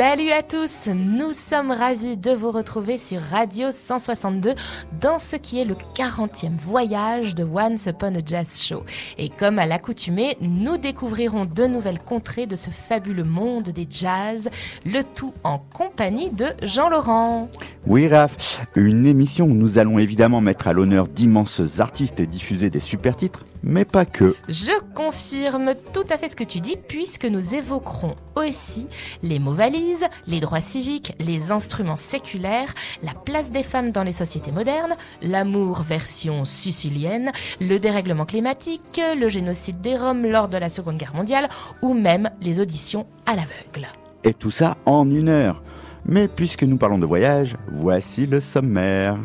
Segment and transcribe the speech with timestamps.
[0.00, 4.54] Salut à tous, nous sommes ravis de vous retrouver sur Radio 162
[4.98, 8.82] dans ce qui est le 40e voyage de Once Upon a Jazz Show.
[9.18, 14.48] Et comme à l'accoutumée, nous découvrirons de nouvelles contrées de ce fabuleux monde des jazz,
[14.86, 17.48] le tout en compagnie de Jean-Laurent.
[17.86, 22.70] Oui Raph, une émission où nous allons évidemment mettre à l'honneur d'immenses artistes et diffuser
[22.70, 24.34] des super titres, mais pas que.
[24.48, 28.86] Je confirme tout à fait ce que tu dis puisque nous évoquerons aussi
[29.22, 34.12] les mots valises, les droits civiques, les instruments séculaires, la place des femmes dans les
[34.12, 40.68] sociétés modernes, l'amour version sicilienne, le dérèglement climatique, le génocide des Roms lors de la
[40.68, 41.48] Seconde Guerre mondiale
[41.82, 43.88] ou même les auditions à l'aveugle.
[44.24, 45.62] Et tout ça en une heure.
[46.04, 49.18] Mais puisque nous parlons de voyage, voici le sommaire.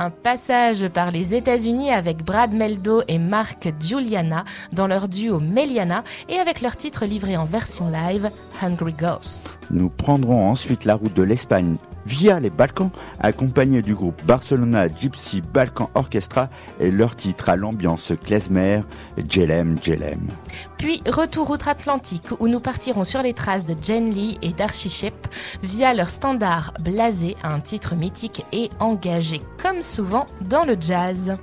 [0.00, 6.04] Un passage par les États-Unis avec Brad Meldo et Mark Giuliana dans leur duo Meliana
[6.28, 8.30] et avec leur titre livré en version live
[8.62, 9.58] Hungry Ghost.
[9.72, 11.74] Nous prendrons ensuite la route de l'Espagne
[12.08, 16.48] via les Balkans, accompagnés du groupe Barcelona Gypsy Balkan Orchestra
[16.80, 18.80] et leur titre à l'ambiance klezmer,
[19.28, 20.28] Jelem Jelem.
[20.78, 25.28] Puis retour outre-Atlantique où nous partirons sur les traces de Jen Lee et d'Archie Shep
[25.62, 31.36] via leur standard blasé, un titre mythique et engagé comme souvent dans le jazz.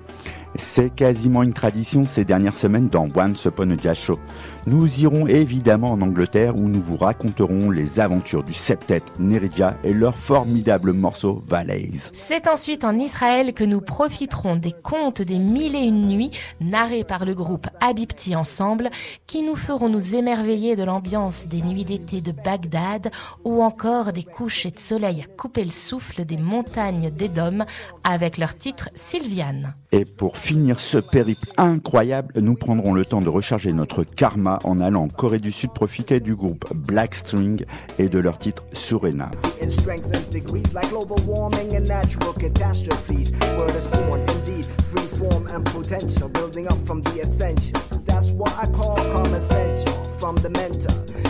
[0.58, 4.20] C'est quasiment une tradition ces dernières semaines dans Once Upon a Jazz Show.
[4.68, 9.94] Nous irons évidemment en Angleterre où nous vous raconterons les aventures du septet Neridja et
[9.94, 12.10] leur formidable morceau Valleys.
[12.14, 17.04] C'est ensuite en Israël que nous profiterons des contes des mille et une nuits narrés
[17.04, 18.90] par le groupe Habibti Ensemble
[19.28, 23.12] qui nous feront nous émerveiller de l'ambiance des nuits d'été de Bagdad
[23.44, 27.66] ou encore des couchers de soleil à couper le souffle des montagnes d'Edom
[28.04, 29.76] avec leur titre Sylviane.
[29.92, 34.80] Et pour finir ce périple incroyable, nous prendrons le temps de recharger notre karma en
[34.80, 37.66] allant Corée du Sud profiter du groupe Black String
[38.00, 39.32] et de leur titre Surena.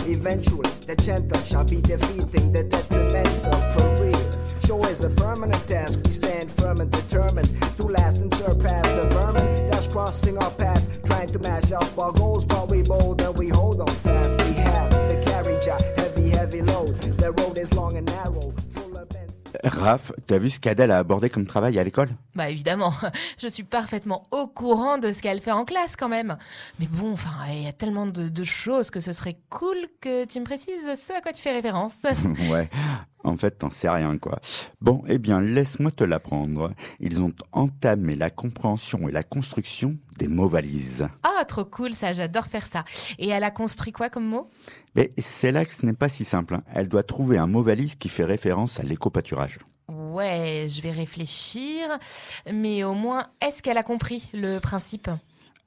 [0.08, 0.94] Eventually, the
[1.46, 4.25] shall be defeating the detrimental for real.
[4.66, 6.00] Show is a permanent task.
[6.04, 10.82] We stand firm and determined to last and surpass the vermin that's crossing our path,
[11.04, 12.44] trying to mash up our goals.
[12.44, 14.30] But we bold and we hold on fast.
[14.44, 16.94] We have the carriage, a heavy, heavy load.
[17.18, 19.44] The road is long and narrow, full of bends.
[19.62, 22.08] Raph, t'as vu ce qu'Adèle a abordé comme travail à l'école?
[22.34, 22.92] Bah évidemment,
[23.38, 26.36] je suis parfaitement au courant de ce qu'elle fait en classe quand même.
[26.80, 30.24] Mais bon, enfin, il y a tellement de, de choses que ce serait cool que
[30.24, 32.02] tu me précises ce à quoi tu fais référence.
[32.50, 32.68] Ouais,
[33.26, 34.40] en fait, t'en sais rien, quoi.
[34.80, 36.72] Bon, eh bien, laisse-moi te l'apprendre.
[37.00, 41.08] Ils ont entamé la compréhension et la construction des mots valises.
[41.22, 42.84] Ah, trop cool ça, j'adore faire ça.
[43.18, 44.48] Et elle a construit quoi comme mot?
[44.94, 46.54] Mais c'est là que ce n'est pas si simple.
[46.54, 46.62] hein.
[46.72, 49.58] Elle doit trouver un mot valise qui fait référence à l'éco-pâturage.
[49.88, 51.86] Ouais, je vais réfléchir.
[52.52, 55.10] Mais au moins, est-ce qu'elle a compris le principe?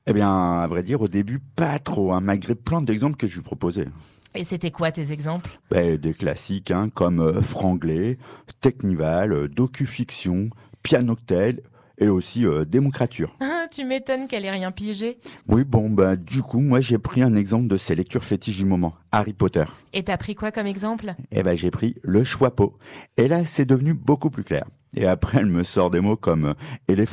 [0.07, 3.35] Eh bien, à vrai dire, au début, pas trop, hein, malgré plein d'exemples que je
[3.35, 3.87] lui proposais.
[4.35, 5.59] Et c'était quoi tes exemples?
[5.71, 8.17] Ben, des classiques, hein, comme euh, Franglais,
[8.61, 10.49] Technival, euh, Docufiction,
[10.83, 11.61] Pianoctel
[11.97, 13.35] et aussi euh, Démocrature.
[13.41, 15.19] Ah, Tu m'étonnes qu'elle ait rien pigé.
[15.47, 18.65] Oui, bon, ben, du coup, moi, j'ai pris un exemple de ces lectures fétiches du
[18.65, 19.65] moment, Harry Potter.
[19.93, 21.15] Et t'as pris quoi comme exemple?
[21.31, 22.77] Eh ben, j'ai pris le choix-peau.
[23.17, 24.65] Et là, c'est devenu beaucoup plus clair.
[24.95, 26.53] Et après, elle me sort des mots comme
[26.89, 27.05] euh,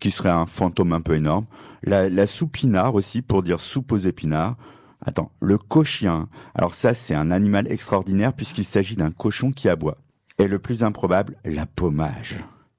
[0.00, 1.46] qui serait un fantôme un peu énorme.
[1.82, 4.56] La, la soupinard aussi, pour dire soupe aux épinards.
[5.04, 6.28] Attends, le cochien.
[6.54, 9.98] Alors ça, c'est un animal extraordinaire puisqu'il s'agit d'un cochon qui aboie.
[10.38, 12.36] Et le plus improbable, la pommage.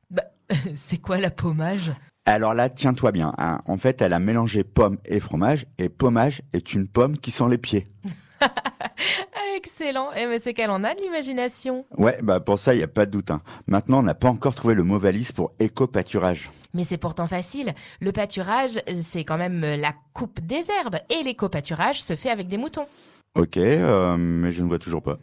[0.10, 0.24] Bah,
[0.76, 1.92] c'est quoi la pommage?
[2.26, 3.34] Alors là, tiens-toi bien.
[3.38, 3.60] hein.
[3.66, 7.50] En fait, elle a mélangé pomme et fromage, et pommage est une pomme qui sent
[7.50, 7.88] les pieds.
[9.56, 10.10] Excellent.
[10.16, 11.86] Eh ben, c'est qu'elle en a de l'imagination.
[11.98, 13.32] Ouais, bah pour ça, il n'y a pas de doute.
[13.32, 13.42] hein.
[13.68, 16.50] Maintenant, on n'a pas encore trouvé le mot valise pour éco-pâturage.
[16.74, 17.74] Mais c'est pourtant facile.
[18.02, 20.98] Le pâturage, c'est quand même euh, la coupe des herbes.
[21.10, 22.88] Et l'éco-pâturage se fait avec des moutons.
[23.36, 25.18] Ok, euh, mais je ne vois toujours pas.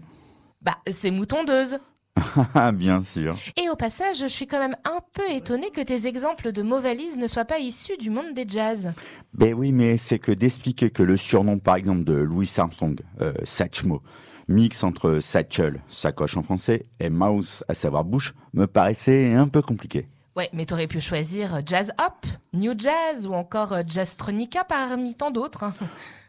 [0.62, 1.78] Bah, c'est moutondeuse.
[2.74, 3.36] bien sûr.
[3.62, 6.80] Et au passage, je suis quand même un peu étonnée que tes exemples de mots
[6.80, 8.92] valises ne soient pas issus du monde des jazz.
[9.34, 13.32] Ben oui, mais c'est que d'expliquer que le surnom, par exemple, de Louis Armstrong, euh,
[13.44, 14.02] Satchmo,
[14.48, 19.62] mix entre satchel, sacoche en français, et mouse, à savoir bouche, me paraissait un peu
[19.62, 20.08] compliqué.
[20.36, 25.64] Ouais, mais t'aurais pu choisir jazz hop, new jazz ou encore jazztronica parmi tant d'autres.
[25.64, 25.74] hein.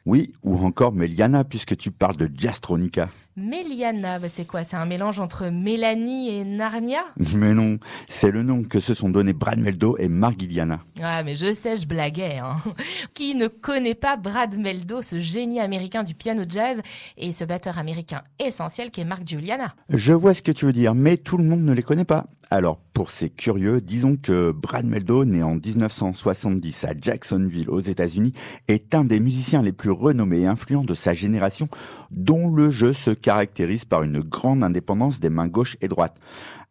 [0.08, 3.10] Oui, ou encore Meliana, puisque tu parles de Jastronica.
[3.38, 4.66] Meliana, bah, c'est quoi?
[4.66, 7.00] C'est un mélange entre Mélanie et Narnia?
[7.36, 7.78] Mais non,
[8.10, 10.82] c'est le nom que se sont donnés Brad Meldo et Margiliana.
[11.02, 12.40] Ah, mais je sais, je blaguais.
[12.40, 12.58] Hein.
[13.14, 16.82] Qui ne connaît pas Brad Meldo, ce génie américain du piano jazz
[17.18, 20.74] et ce batteur américain essentiel qui est Mark Juliana Je vois ce que tu veux
[20.74, 22.26] dire, mais tout le monde ne les connaît pas.
[22.54, 28.34] Alors, pour ces curieux, disons que Brad Meldo, né en 1970 à Jacksonville, aux États-Unis,
[28.68, 31.70] est un des musiciens les plus renommés et influents de sa génération,
[32.12, 36.18] dont le jeu se caractérise par une grande indépendance des mains gauche et droite.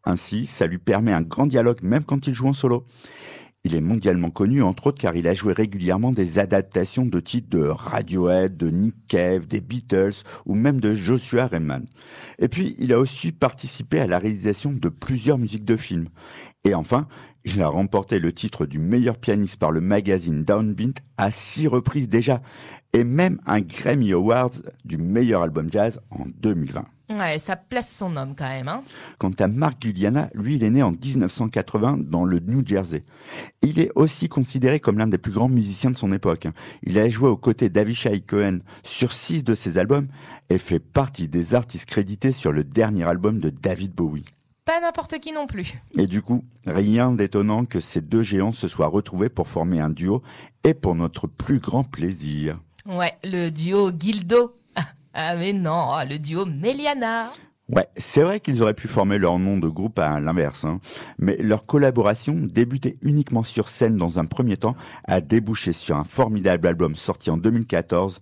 [0.03, 2.85] Ainsi, ça lui permet un grand dialogue même quand il joue en solo.
[3.63, 7.49] Il est mondialement connu, entre autres, car il a joué régulièrement des adaptations de titres
[7.49, 11.85] de Radiohead, de Nick Cave, des Beatles ou même de Joshua Redman.
[12.39, 16.09] Et puis, il a aussi participé à la réalisation de plusieurs musiques de films.
[16.63, 17.07] Et enfin,
[17.45, 22.09] il a remporté le titre du meilleur pianiste par le magazine Downbeat à six reprises
[22.09, 22.41] déjà,
[22.93, 26.85] et même un Grammy Awards du meilleur album jazz en 2020.
[27.11, 28.67] Ouais, ça place son homme quand même.
[28.67, 28.81] Hein.
[29.17, 33.03] Quant à Mark Guliana, lui, il est né en 1980 dans le New Jersey.
[33.61, 36.47] Il est aussi considéré comme l'un des plus grands musiciens de son époque.
[36.83, 40.07] Il a joué aux côtés d'Avishai Cohen sur six de ses albums
[40.49, 44.25] et fait partie des artistes crédités sur le dernier album de David Bowie.
[44.63, 45.73] Pas n'importe qui non plus.
[45.97, 49.89] Et du coup, rien d'étonnant que ces deux géants se soient retrouvés pour former un
[49.89, 50.21] duo
[50.63, 52.59] et pour notre plus grand plaisir.
[52.85, 54.57] Ouais, le duo Gildo.
[55.13, 57.29] Ah mais non, oh, le duo Meliana.
[57.67, 60.79] Ouais, c'est vrai qu'ils auraient pu former leur nom de groupe à l'inverse, hein.
[61.19, 64.75] mais leur collaboration, débutée uniquement sur scène dans un premier temps,
[65.05, 68.21] a débouché sur un formidable album sorti en 2014,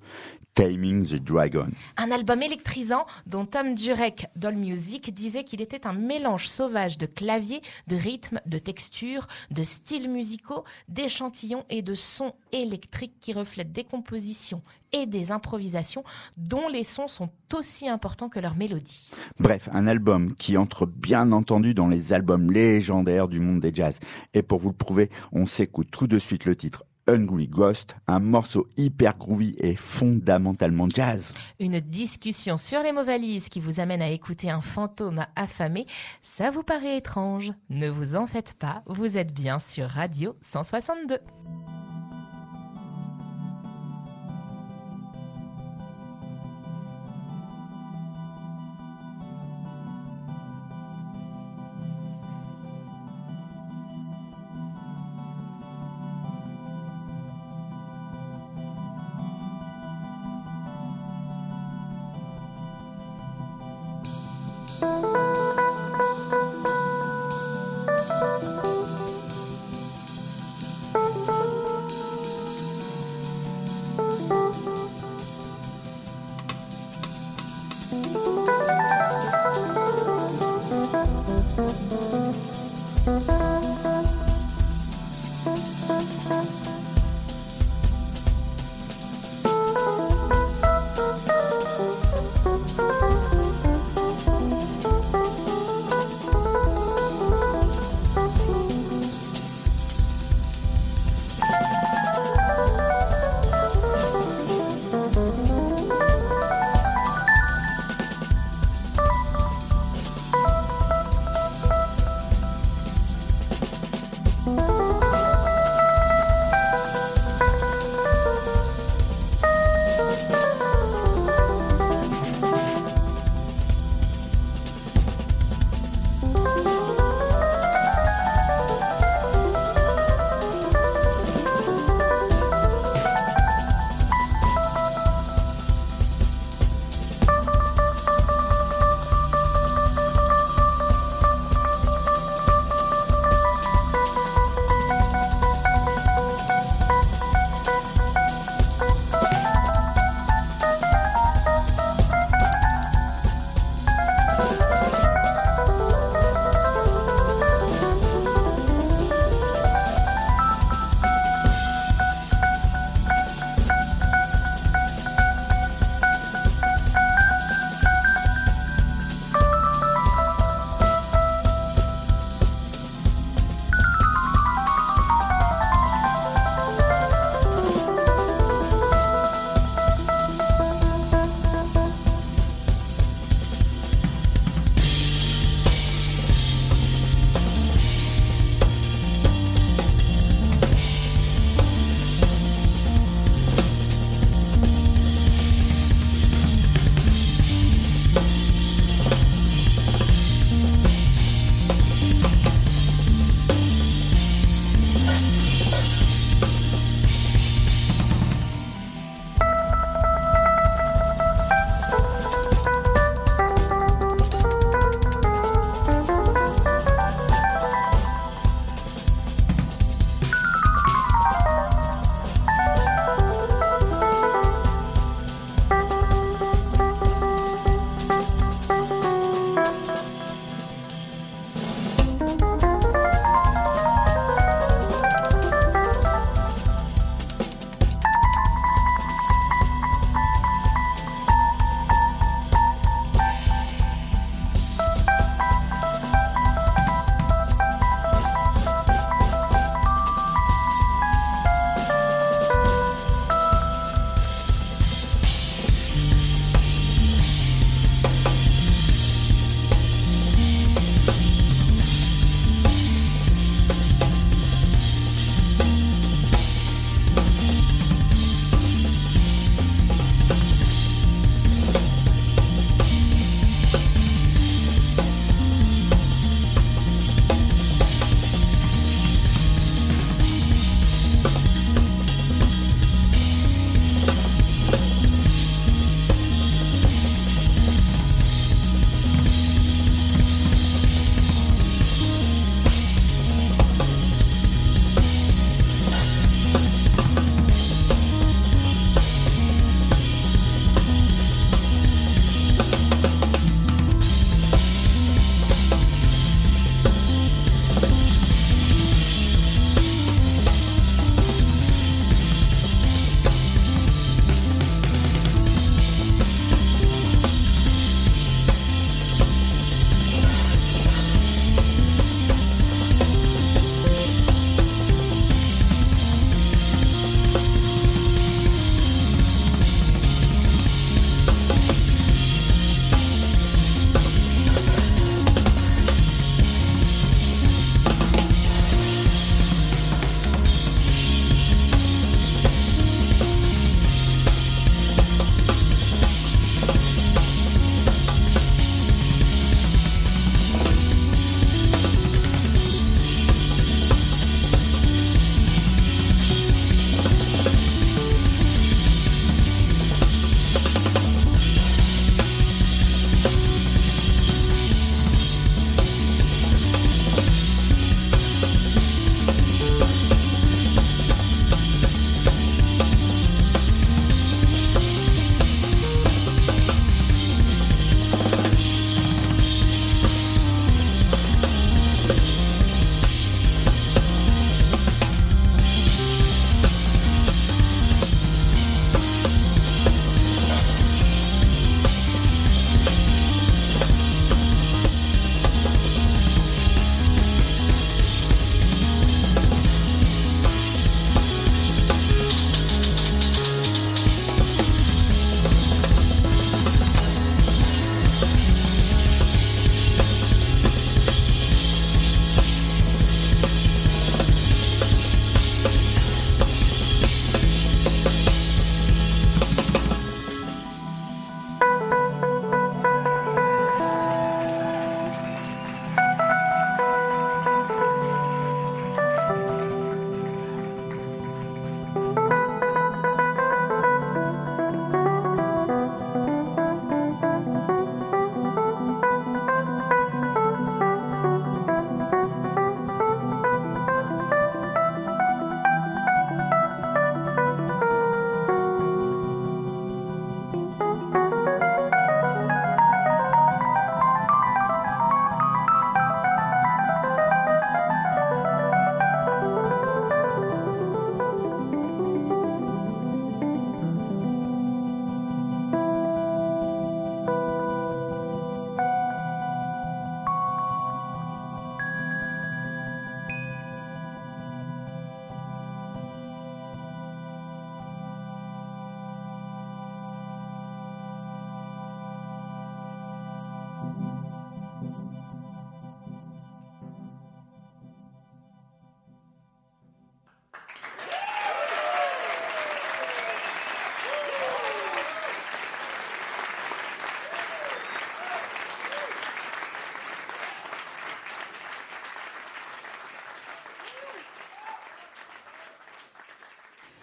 [0.53, 1.69] Taming the Dragon.
[1.97, 7.05] Un album électrisant dont Tom Durek d'All Music disait qu'il était un mélange sauvage de
[7.05, 13.71] clavier, de rythme, de texture, de styles musicaux, d'échantillons et de sons électriques qui reflètent
[13.71, 14.61] des compositions
[14.91, 16.03] et des improvisations
[16.37, 19.11] dont les sons sont aussi importants que leur mélodie.
[19.39, 23.99] Bref, un album qui entre bien entendu dans les albums légendaires du monde des jazz.
[24.33, 28.19] Et pour vous le prouver, on s'écoute tout de suite le titre Hungry Ghost, un
[28.19, 31.33] morceau hyper groovy et fondamentalement jazz.
[31.59, 35.87] Une discussion sur les mots valises qui vous amène à écouter un fantôme affamé,
[36.21, 41.17] ça vous paraît étrange Ne vous en faites pas, vous êtes bien sur Radio 162.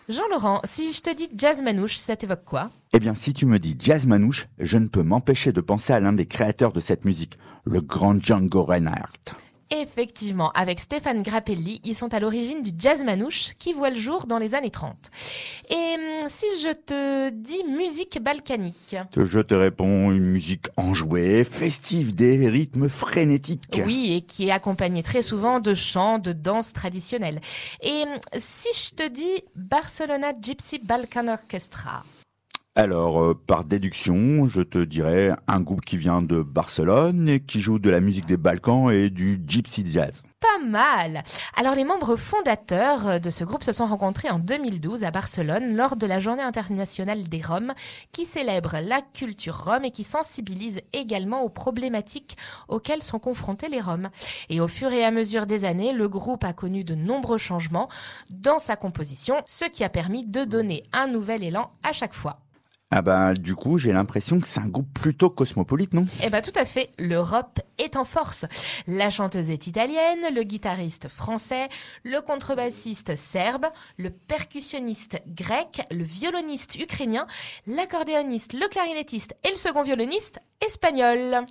[0.08, 2.70] Jean-Laurent, si je te dis jazz manouche, ça t'évoque quoi?
[2.92, 5.98] Eh bien, si tu me dis jazz manouche, je ne peux m'empêcher de penser à
[5.98, 9.34] l'un des créateurs de cette musique, le grand Django Reinhardt.
[9.70, 14.26] Effectivement, avec Stéphane Grappelli, ils sont à l'origine du jazz manouche qui voit le jour
[14.26, 14.94] dans les années 30.
[15.70, 22.14] Et hum, si je te dis musique balkanique Je te réponds une musique enjouée, festive,
[22.14, 23.80] des rythmes frénétiques.
[23.84, 27.40] Oui, et qui est accompagnée très souvent de chants, de danses traditionnelles.
[27.82, 32.04] Et hum, si je te dis Barcelona Gypsy Balkan Orchestra
[32.78, 37.62] alors, euh, par déduction, je te dirais un groupe qui vient de Barcelone et qui
[37.62, 40.22] joue de la musique des Balkans et du gypsy jazz.
[40.54, 41.24] Pas mal.
[41.56, 45.96] Alors les membres fondateurs de ce groupe se sont rencontrés en 2012 à Barcelone lors
[45.96, 47.74] de la Journée internationale des Roms
[48.12, 52.36] qui célèbre la culture rome et qui sensibilise également aux problématiques
[52.68, 54.10] auxquelles sont confrontés les Roms.
[54.48, 57.88] Et au fur et à mesure des années, le groupe a connu de nombreux changements
[58.30, 62.45] dans sa composition, ce qui a permis de donner un nouvel élan à chaque fois.
[62.92, 66.06] Ah bah du coup j'ai l'impression que c'est un groupe plutôt cosmopolite, non?
[66.22, 68.46] Eh bah tout à fait, l'Europe est en force.
[68.86, 71.68] La chanteuse est italienne, le guitariste français,
[72.04, 73.66] le contrebassiste serbe,
[73.96, 77.26] le percussionniste grec, le violoniste ukrainien,
[77.66, 81.44] l'accordéoniste, le clarinettiste et le second violoniste espagnol.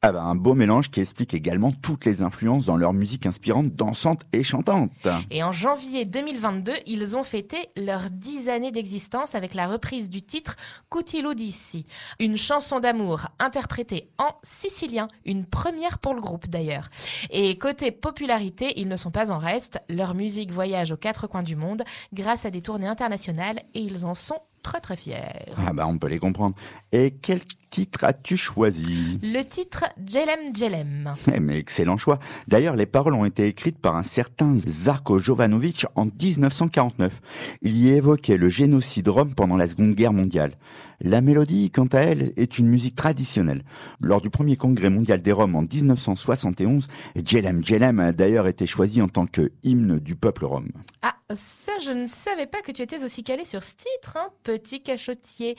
[0.00, 3.74] Ah bah, un beau mélange qui explique également toutes les influences dans leur musique inspirante,
[3.74, 4.92] dansante et chantante.
[5.32, 10.22] Et en janvier 2022, ils ont fêté leurs dix années d'existence avec la reprise du
[10.22, 10.54] titre
[10.88, 11.84] Cutilo Dissi,
[12.20, 16.90] une chanson d'amour interprétée en sicilien, une première pour le groupe d'ailleurs.
[17.30, 21.42] Et côté popularité, ils ne sont pas en reste, leur musique voyage aux quatre coins
[21.42, 25.52] du monde grâce à des tournées internationales et ils en sont très très fiers.
[25.56, 26.54] Ah bah on peut les comprendre.
[26.92, 27.40] Et quel
[27.70, 29.18] titre as-tu choisi?
[29.22, 31.14] Le titre Jelem Jelem.
[31.34, 32.18] Eh mais excellent choix.
[32.46, 37.20] D'ailleurs, les paroles ont été écrites par un certain Zarko Jovanovic en 1949.
[37.62, 40.52] Il y évoquait le génocide rome pendant la Seconde Guerre mondiale.
[41.00, 43.62] La mélodie, quant à elle, est une musique traditionnelle.
[44.00, 46.88] Lors du premier congrès mondial des Roms en 1971,
[47.24, 50.70] Jelem Jelem a d'ailleurs été choisi en tant que hymne du peuple rome.
[51.02, 54.30] Ah, ça, je ne savais pas que tu étais aussi calé sur ce titre, hein,
[54.42, 55.56] petit cachotier.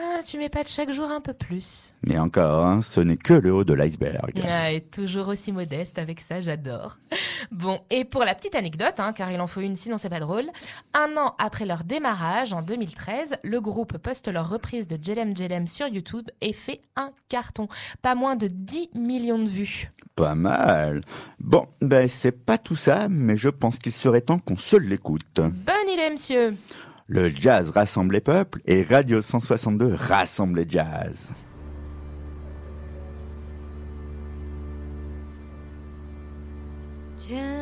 [0.00, 1.92] Ah, tu m'épates chaque jour un peu plus.
[2.04, 4.30] Mais encore, hein, ce n'est que le haut de l'iceberg.
[4.44, 6.98] Ah, et toujours aussi modeste avec ça, j'adore.
[7.50, 10.20] Bon, et pour la petite anecdote, hein, car il en faut une sinon c'est pas
[10.20, 10.46] drôle,
[10.94, 15.66] un an après leur démarrage, en 2013, le groupe poste leur reprise de Jelem Jelem
[15.66, 17.66] sur YouTube et fait un carton.
[18.00, 19.90] Pas moins de 10 millions de vues.
[20.14, 21.00] Pas mal.
[21.40, 25.24] Bon, ben c'est pas tout ça, mais je pense qu'il serait temps qu'on se l'écoute.
[25.34, 26.54] Bonne idée, monsieur.
[27.10, 31.28] Le jazz rassemble les peuples et Radio 162 rassemble les jazz.
[37.26, 37.57] Jelem,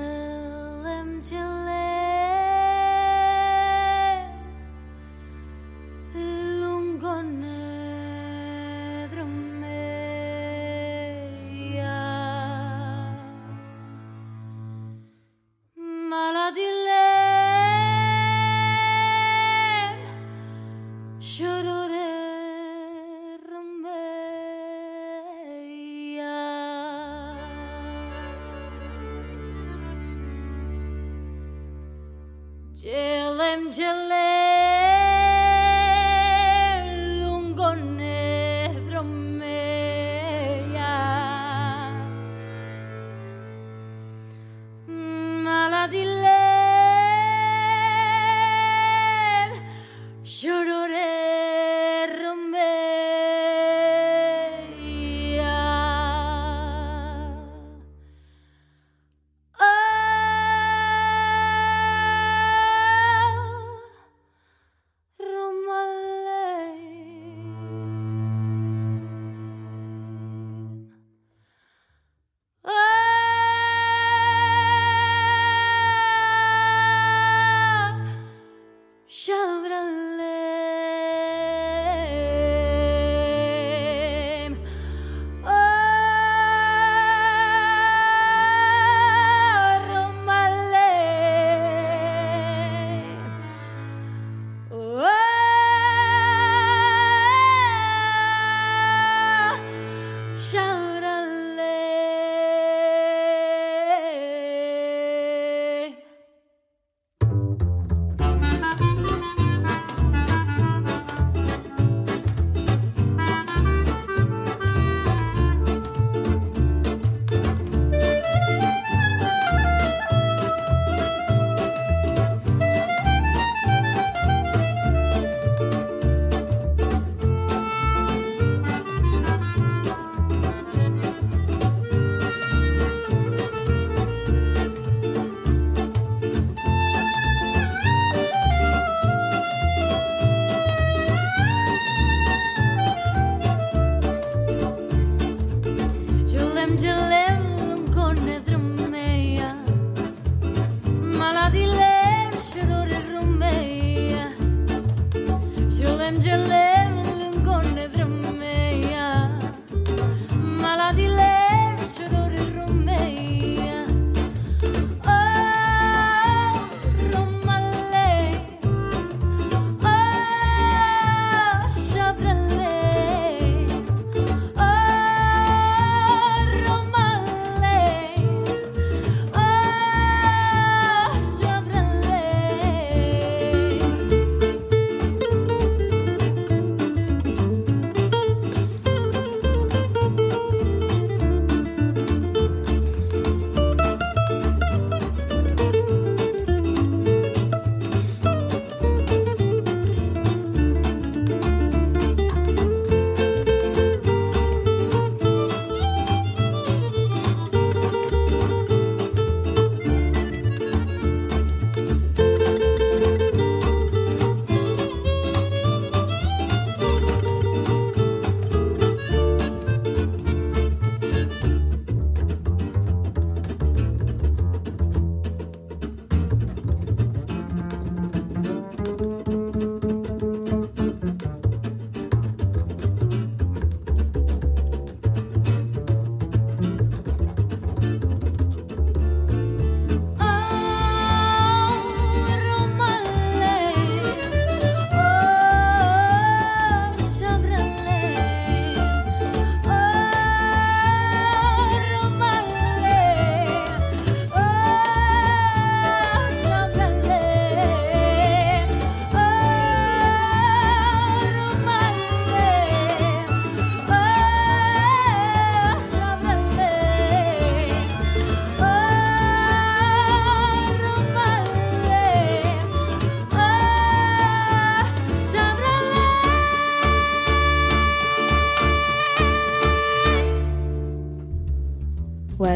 [33.72, 34.25] Jelem,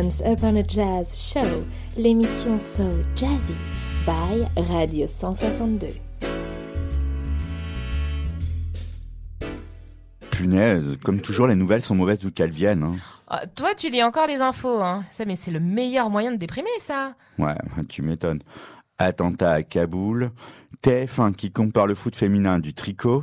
[0.01, 1.63] Once Upon a Jazz Show,
[1.99, 2.85] l'émission So
[3.15, 3.53] Jazzy
[4.07, 5.89] by Radio 162.
[10.31, 12.83] Punaise, comme toujours, les nouvelles sont mauvaises d'où qu'elles viennent.
[12.83, 12.93] hein.
[13.29, 15.05] Ah, toi, tu lis encore les infos, hein.
[15.13, 17.13] Ça, mais c'est le meilleur moyen de déprimer, ça.
[17.39, 17.55] Ouais,
[17.91, 18.41] tu m'étonnes.
[18.97, 20.31] Attentat à Kaboul,
[20.83, 23.23] TF1 qui compare le foot féminin du tricot.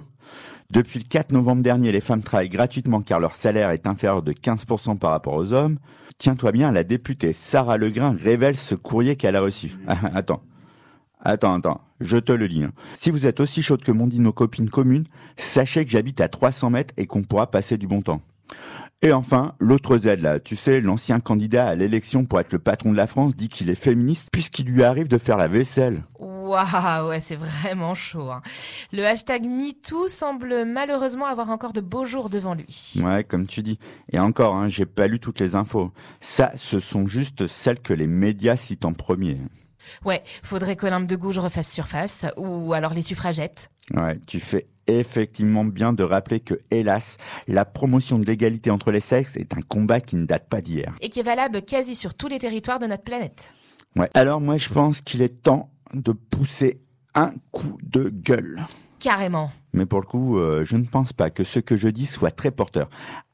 [0.69, 4.33] Depuis le 4 novembre dernier, les femmes travaillent gratuitement car leur salaire est inférieur de
[4.33, 5.79] 15% par rapport aux hommes.
[6.17, 9.77] Tiens-toi bien, la députée Sarah Legrain révèle ce courrier qu'elle a reçu.
[9.87, 10.41] Attends.
[11.19, 12.63] Attends, attends, je te le lis.
[12.63, 12.71] hein.
[12.95, 16.27] Si vous êtes aussi chaude que m'ont dit nos copines communes, sachez que j'habite à
[16.27, 18.21] 300 mètres et qu'on pourra passer du bon temps.
[19.01, 22.91] Et enfin, l'autre Z là, tu sais, l'ancien candidat à l'élection pour être le patron
[22.91, 26.03] de la France dit qu'il est féministe puisqu'il lui arrive de faire la vaisselle.
[26.47, 28.31] Waouh, ouais, c'est vraiment chaud.
[28.31, 28.41] hein.
[28.93, 32.93] Le hashtag MeToo semble malheureusement avoir encore de beaux jours devant lui.
[33.03, 33.79] Ouais, comme tu dis.
[34.11, 35.91] Et encore, hein, j'ai pas lu toutes les infos.
[36.21, 39.37] Ça, ce sont juste celles que les médias citent en premier.
[40.05, 43.69] Ouais, faudrait qu'Olympe de Gouges refasse surface, ou alors les suffragettes.
[43.93, 48.99] Ouais, tu fais effectivement bien de rappeler que, hélas, la promotion de l'égalité entre les
[49.01, 50.93] sexes est un combat qui ne date pas d'hier.
[51.01, 53.53] Et qui est valable quasi sur tous les territoires de notre planète.
[53.95, 54.09] Ouais.
[54.13, 56.81] Alors moi, je pense qu'il est temps de pousser
[57.15, 58.65] un coup de gueule.
[58.99, 59.51] Carrément.
[59.73, 62.31] Mais pour le coup, euh, je ne pense pas que ce que je dis soit
[62.31, 62.89] très porteur.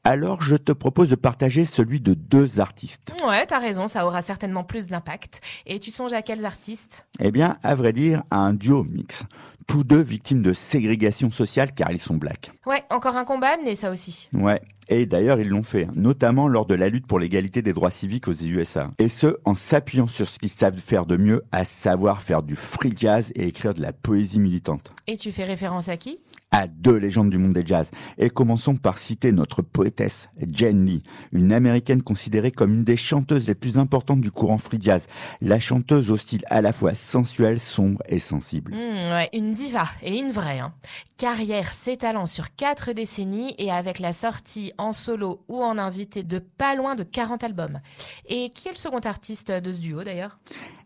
[0.06, 3.14] Alors je te propose de partager celui de deux artistes.
[3.26, 5.40] Ouais, t'as raison, ça aura certainement plus d'impact.
[5.64, 7.06] Et tu songes à quels artistes?
[7.20, 9.24] Eh bien, à vrai dire, à un duo mix.
[9.66, 12.52] Tous deux victimes de ségrégation sociale car ils sont blacks.
[12.66, 14.28] Ouais, encore un combat mais ça aussi.
[14.34, 14.60] Ouais.
[14.90, 18.28] Et d'ailleurs, ils l'ont fait, notamment lors de la lutte pour l'égalité des droits civiques
[18.28, 18.90] aux USA.
[18.98, 22.54] Et ce, en s'appuyant sur ce qu'ils savent faire de mieux, à savoir faire du
[22.54, 24.92] free jazz et écrire de la poésie militante.
[25.06, 26.18] Et tu fais référence à qui?
[26.56, 27.90] À deux légendes du monde des jazz.
[28.16, 33.48] Et commençons par citer notre poétesse, Jen Lee, une américaine considérée comme une des chanteuses
[33.48, 35.08] les plus importantes du courant free jazz.
[35.40, 38.70] La chanteuse au style à la fois sensuel, sombre et sensible.
[38.72, 40.60] Hmm, ouais, une diva et une vraie.
[40.60, 40.72] hein.
[41.16, 46.38] Carrière s'étalant sur quatre décennies et avec la sortie en solo ou en invité de
[46.38, 47.80] pas loin de 40 albums.
[48.28, 50.38] Et qui est le second artiste de ce duo d'ailleurs?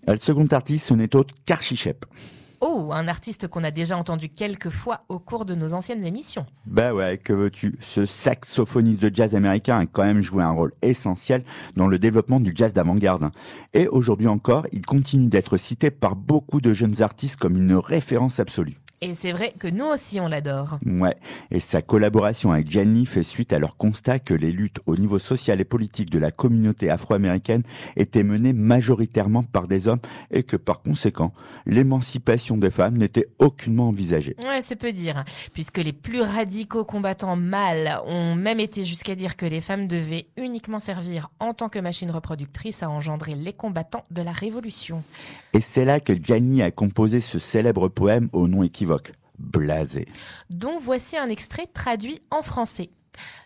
[0.09, 2.07] Euh, Le second artiste, ce n'est autre qu'Archie Shepp.
[2.61, 6.44] Oh, un artiste qu'on a déjà entendu quelques fois au cours de nos anciennes émissions.
[6.66, 7.79] Bah ouais, que veux-tu?
[7.81, 11.44] Ce saxophoniste de jazz américain a quand même joué un rôle essentiel
[11.77, 13.31] dans le développement du jazz d'avant-garde.
[13.75, 18.40] Et aujourd'hui encore, il continue d'être cité par beaucoup de jeunes artistes comme une référence
[18.40, 18.79] absolue.
[19.01, 20.79] Et c'est vrai que nous aussi on l'adore.
[20.85, 21.17] Ouais,
[21.51, 25.19] et sa collaboration avec Gianni fait suite à leur constat que les luttes au niveau
[25.19, 27.63] social et politique de la communauté afro-américaine
[27.97, 30.01] étaient menées majoritairement par des hommes
[30.33, 31.33] et que par conséquent,
[31.65, 34.35] l'émancipation des femmes n'était aucunement envisagée.
[34.43, 39.37] Ouais, c'est peu dire, puisque les plus radicaux combattants mâles ont même été jusqu'à dire
[39.37, 44.05] que les femmes devaient uniquement servir en tant que machine reproductrice à engendrer les combattants
[44.11, 45.03] de la Révolution.
[45.53, 50.07] Et c'est là que Gianni a composé ce célèbre poème au nom équivoque, Blasé.
[50.51, 52.90] dont voici un extrait traduit en français.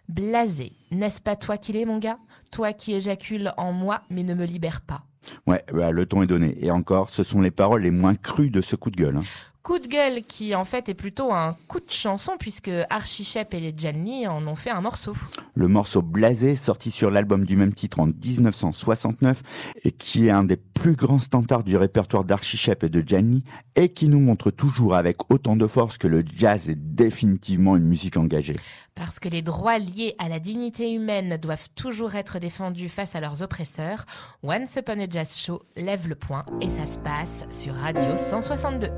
[0.09, 2.19] Blasé, n'est-ce pas toi qui l'es, mon gars?
[2.51, 5.03] Toi qui éjacules en moi mais ne me libère pas.
[5.47, 6.57] Ouais, bah, le ton est donné.
[6.65, 9.17] Et encore, ce sont les paroles les moins crues de ce coup de gueule.
[9.19, 9.23] hein.
[9.63, 13.55] Coup de gueule qui en fait est plutôt un coup de chanson puisque Archie Shepp
[13.55, 15.15] et les Gianni en ont fait un morceau.
[15.55, 19.43] Le morceau Blasé, sorti sur l'album du même titre en 1969,
[19.85, 23.45] et qui est un des plus grands standards du répertoire d'Archie Shepp et de Gianni,
[23.77, 27.87] et qui nous montre toujours avec autant de force que le jazz est définitivement une
[27.87, 28.57] musique engagée.
[28.97, 33.21] Parce que les droits liés à la dignité humaine doivent toujours être défendus face à
[33.21, 34.07] leurs oppresseurs,
[34.43, 38.89] Once Upon a Jazz Show lève le point et ça se passe sur Radio 162.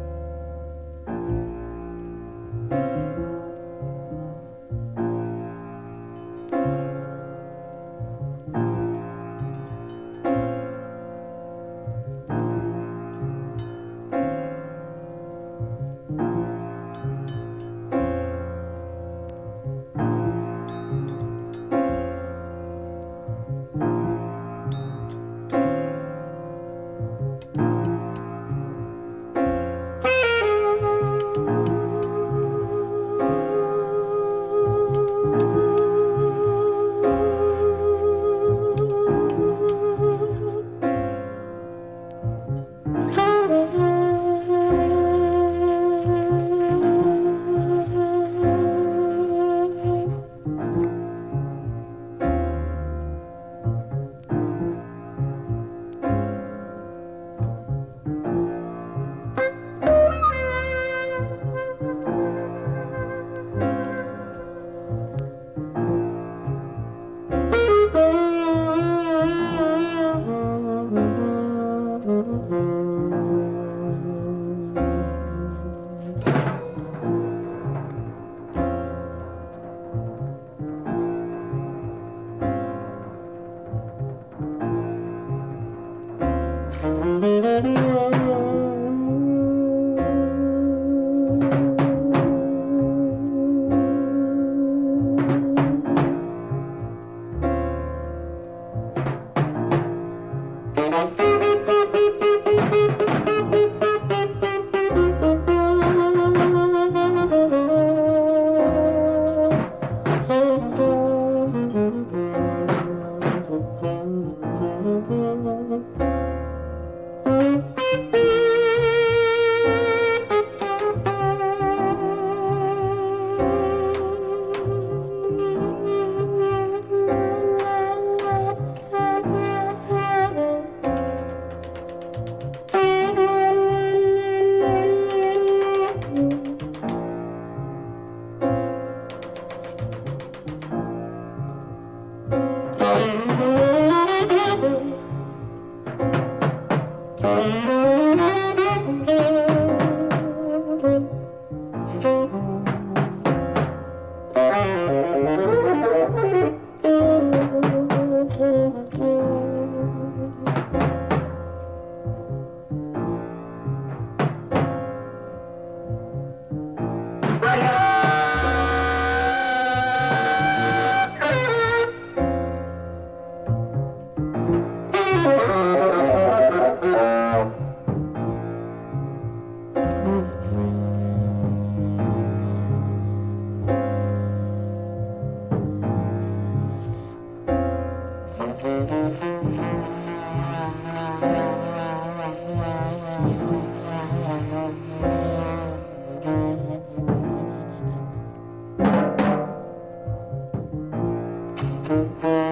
[201.94, 202.43] Thank.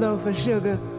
[0.00, 0.89] loaf for sugar.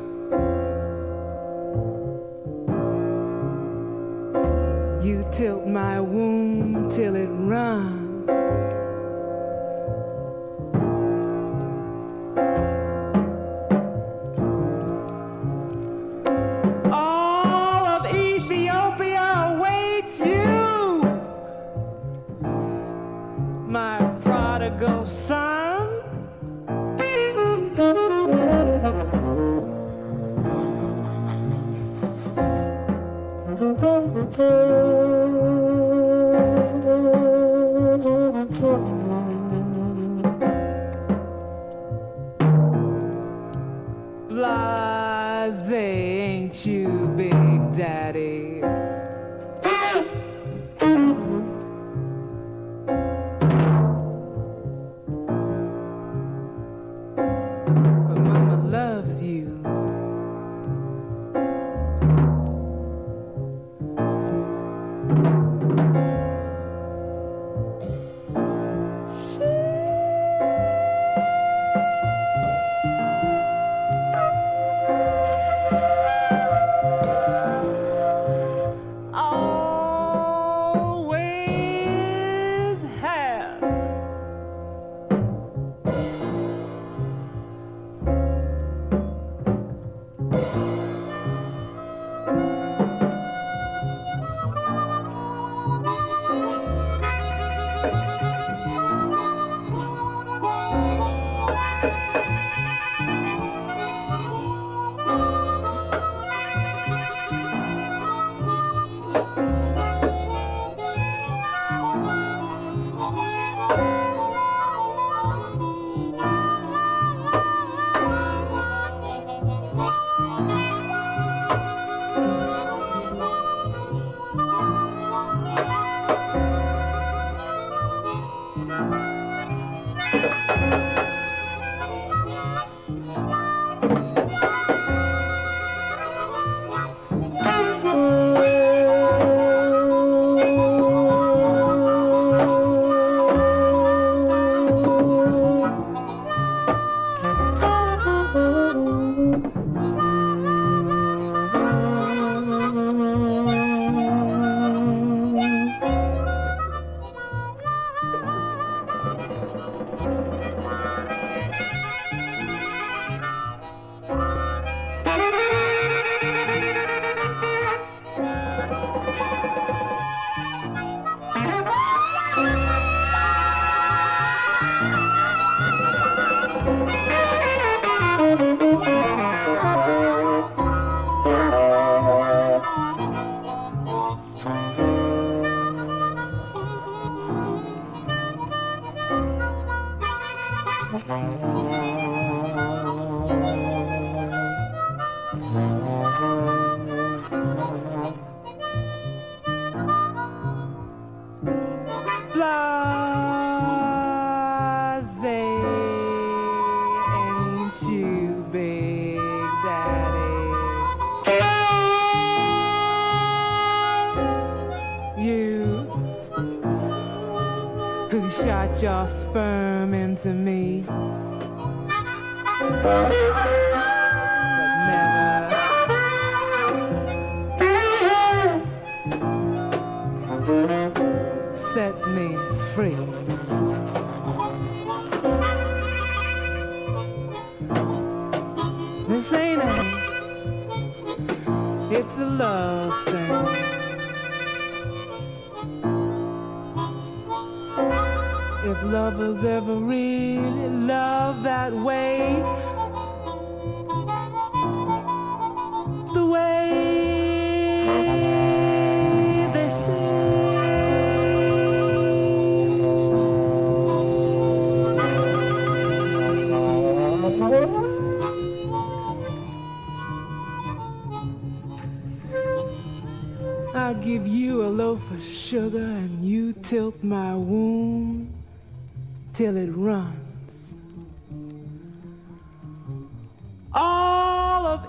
[45.72, 47.32] Blase, ain't you, Big
[47.78, 48.31] Daddy?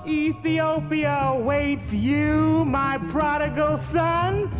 [0.07, 4.51] Ethiopia waits you, my prodigal son.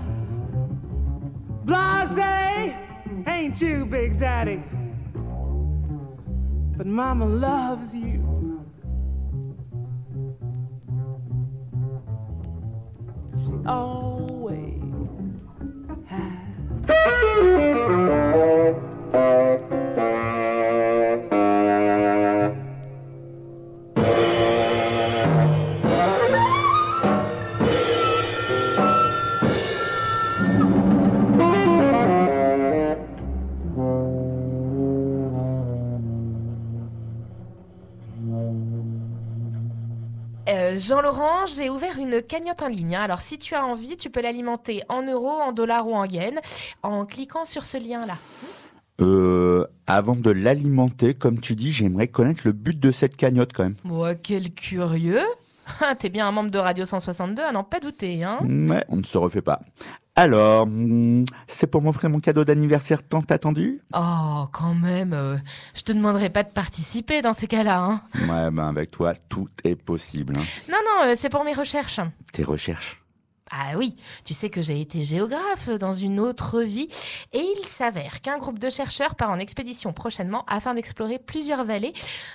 [1.65, 2.75] Blase,
[3.27, 4.63] ain't you, Big Daddy?
[6.77, 8.65] But Mama loves you.
[13.45, 14.83] She always
[16.07, 16.53] has.
[40.73, 42.97] Euh, Jean-Laurent, j'ai ouvert une cagnotte en ligne.
[42.97, 43.03] hein.
[43.03, 46.39] Alors, si tu as envie, tu peux l'alimenter en euros, en dollars ou en yens
[46.83, 48.15] en cliquant sur ce lien-là.
[49.01, 53.65] Euh, avant de l'alimenter, comme tu dis, j'aimerais connaître le but de cette cagnotte quand
[53.65, 53.77] même.
[53.85, 55.23] Ouais, quel curieux.
[55.99, 59.05] T'es bien un membre de Radio 162, à n'en pas douter, hein Ouais, on ne
[59.05, 59.61] se refait pas.
[60.15, 60.69] Alors,
[61.47, 63.81] c'est pour m'offrir mon cadeau d'anniversaire tant attendu?
[63.95, 65.39] Oh, quand même, euh,
[65.75, 69.49] je te demanderai pas de participer dans ces cas-là, hein Ouais, ben avec toi, tout
[69.65, 70.35] est possible.
[70.39, 70.45] hein.
[70.71, 72.01] Non, non, euh, c'est pour mes recherches.
[72.35, 72.99] Tes recherches.
[73.51, 76.89] Ah oui, tu sais que j'ai été géographe dans une autre vie
[77.33, 81.93] et il s'avère qu'un groupe de chercheurs part en expédition prochainement afin d'explorer plusieurs vallées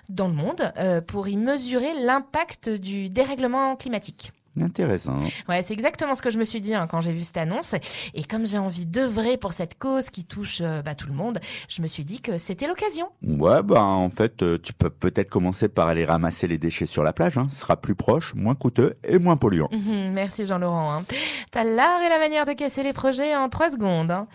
[0.09, 4.31] dans le monde euh, pour y mesurer l'impact du dérèglement climatique.
[4.61, 5.19] Intéressant.
[5.49, 7.75] Ouais, c'est exactement ce que je me suis dit hein, quand j'ai vu cette annonce.
[8.13, 11.39] Et comme j'ai envie d'œuvrer pour cette cause qui touche euh, bah, tout le monde,
[11.69, 13.09] je me suis dit que c'était l'occasion.
[13.23, 17.03] Ouais, ben en fait, euh, tu peux peut-être commencer par aller ramasser les déchets sur
[17.03, 17.37] la plage.
[17.37, 17.47] Hein.
[17.49, 19.69] Ce sera plus proche, moins coûteux et moins polluant.
[19.71, 20.93] Mhm, Merci Jean-Laurent.
[20.93, 21.05] Hein.
[21.51, 24.11] T'as l'art et la manière de casser les projets en trois secondes.
[24.11, 24.27] hein.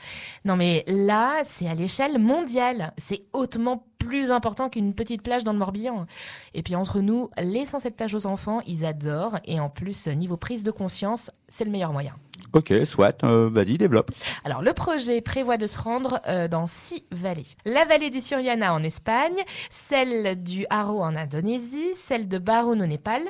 [0.44, 2.92] Non mais là, c'est à l'échelle mondiale.
[2.96, 6.06] C'est hautement plus important qu'une petite plage dans le Morbihan.
[6.54, 9.38] Et puis entre nous, laissons cette tâche aux enfants, ils adorent.
[9.44, 12.14] Et en plus, niveau prise de conscience, c'est le meilleur moyen.
[12.52, 14.10] Ok, soit, euh, vas-y, développe.
[14.44, 17.46] Alors le projet prévoit de se rendre euh, dans six vallées.
[17.64, 19.38] La vallée du Suryana en Espagne,
[19.70, 23.22] celle du Haro en Indonésie, celle de Barun au Népal,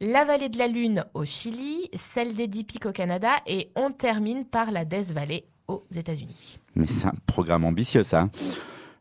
[0.00, 3.90] la vallée de la Lune au Chili, celle des Dix Peaks au Canada et on
[3.90, 6.58] termine par la Death Valley aux États-Unis.
[6.74, 8.30] Mais c'est un programme ambitieux, ça.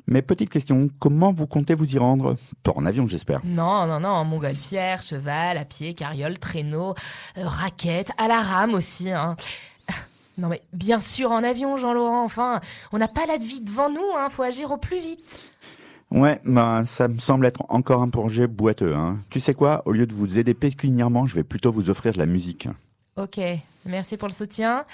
[0.08, 2.36] Mais petite question, comment vous comptez vous y rendre?
[2.64, 3.39] Pas en avion, j'espère.
[3.45, 6.95] Non, non, non, en montgolfière, cheval, à pied, carriole, traîneau,
[7.38, 9.12] euh, raquette, à la rame aussi.
[9.12, 9.36] hein.
[10.38, 12.62] Non mais bien sûr en avion, Jean-Laurent, enfin,
[12.93, 15.39] on n'a pas la vie devant nous, hein, faut agir au plus vite.
[16.10, 18.95] Ouais, ben ça me semble être encore un projet boiteux.
[18.95, 19.20] Hein.
[19.30, 22.18] Tu sais quoi Au lieu de vous aider pécuniairement, je vais plutôt vous offrir de
[22.18, 22.68] la musique.
[23.18, 23.39] Ok,
[23.86, 24.86] merci pour le soutien.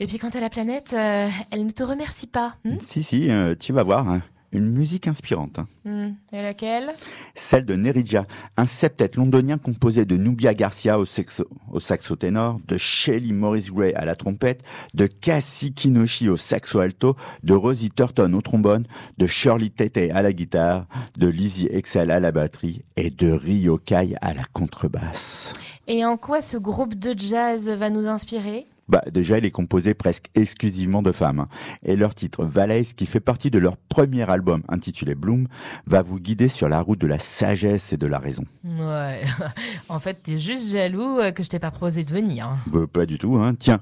[0.00, 2.56] Et puis quant à la planète, euh, elle ne te remercie pas.
[2.64, 4.08] hmm Si, si, euh, tu vas voir.
[4.08, 4.22] hein.
[4.52, 5.58] Une musique inspirante.
[5.58, 5.66] hein.
[5.84, 6.92] Hmm, Et laquelle?
[7.34, 8.24] Celle de Neridja,
[8.56, 13.66] un septet londonien composé de Nubia Garcia au, sexo- au saxo ténor, de Shelly Morris
[13.72, 14.62] Gray à la trompette,
[14.94, 18.86] de Cassie Kinoshi au saxo alto, de Rosie Turton au trombone,
[19.18, 20.86] de Shirley Tete à la guitare,
[21.18, 25.52] de Lizzie Excel à la batterie et de Rio Kai à la contrebasse.
[25.88, 28.66] Et en quoi ce groupe de jazz va nous inspirer?
[28.88, 31.40] Bah, déjà, il est composé presque exclusivement de femmes.
[31.40, 31.48] hein.
[31.84, 35.48] Et leur titre Valais, qui fait partie de leur premier album intitulé Bloom,
[35.86, 38.44] va vous guider sur la route de la sagesse et de la raison.
[38.64, 39.22] Ouais,
[39.88, 42.50] en fait, t'es juste jaloux euh, que je t'ai pas proposé de venir.
[42.66, 43.54] Bah, pas du tout, hein.
[43.58, 43.80] Tiens.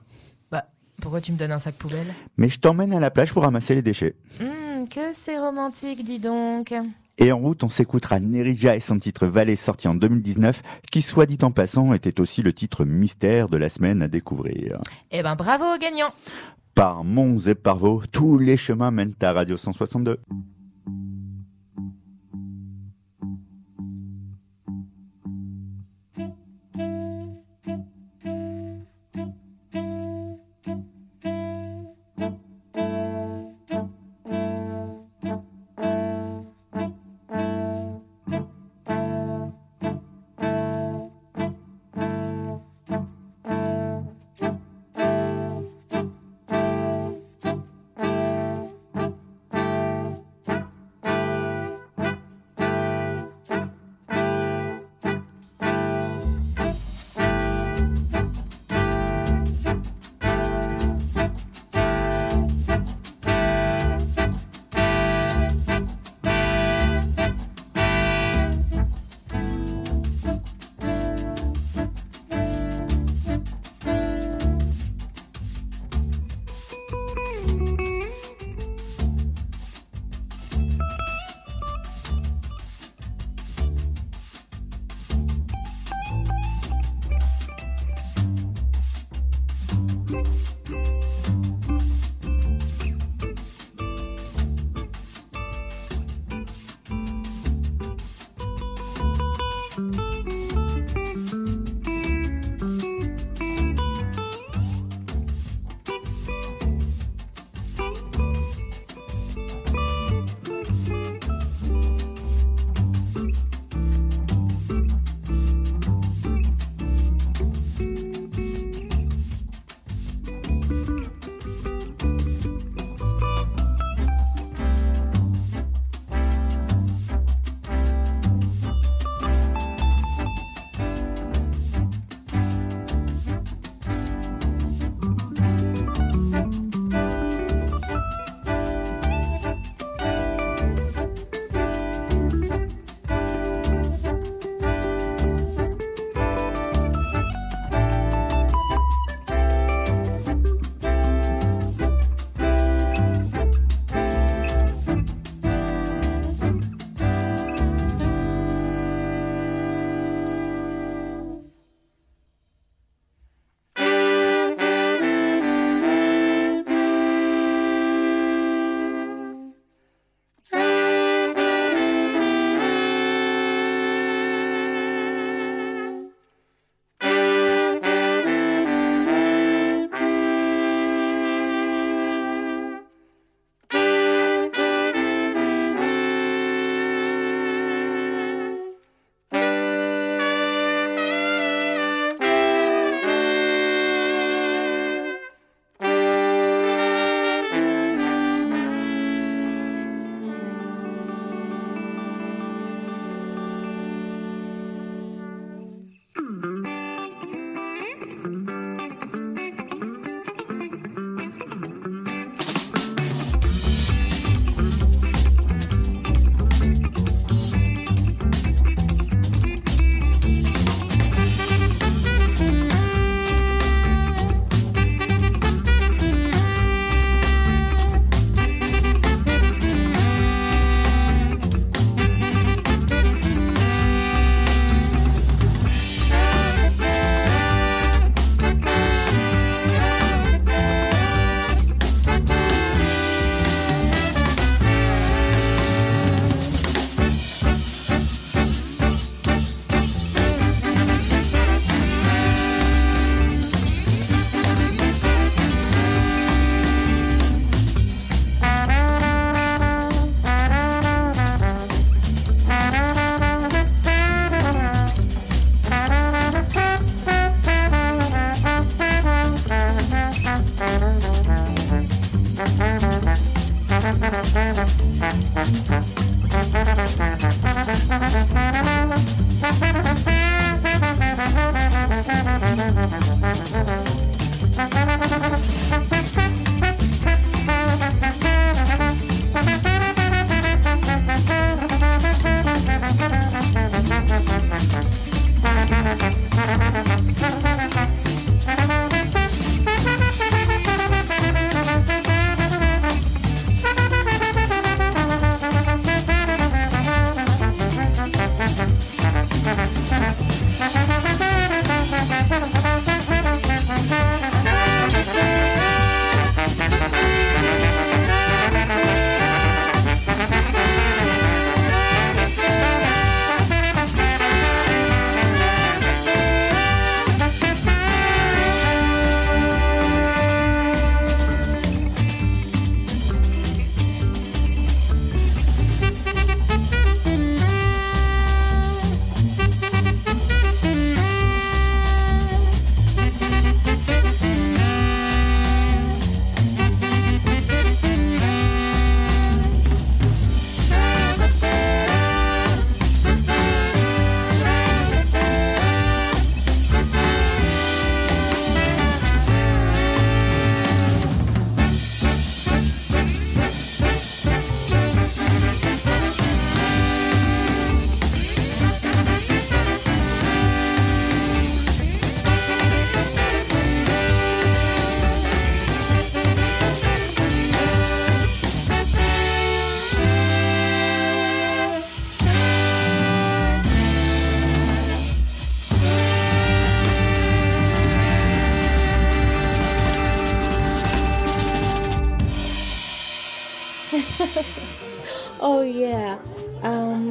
[0.51, 0.67] Bah,
[1.01, 2.15] pourquoi tu me donnes un sac poubelle?
[2.37, 4.15] Mais je t'emmène à la plage pour ramasser les déchets.
[4.41, 6.73] Hmm, Que c'est romantique, dis donc.
[7.23, 10.61] Et en route, on s'écoutera Nerija et son titre Valais sorti en 2019,
[10.91, 14.81] qui, soit dit en passant, était aussi le titre mystère de la semaine à découvrir.
[15.13, 16.13] Eh ben, bravo aux gagnants
[16.75, 20.19] Par Mons et par Vaux, tous les chemins mènent à Radio 162.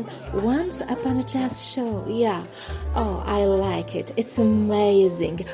[0.02, 0.06] Um,
[0.44, 2.04] once upon a jazz show.
[2.08, 2.44] Yeah.
[2.96, 4.14] Oh, I like it.
[4.18, 5.46] It's amazing.